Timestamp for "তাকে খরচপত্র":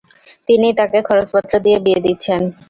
0.79-1.53